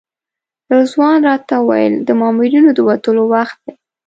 [0.73, 3.73] رضوان راته وویل د مامورینو د وتلو وخت دی.